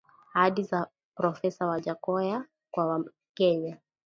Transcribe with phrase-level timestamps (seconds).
[0.33, 3.77] Ahadi za Profesa Wajackoya kwa wakenya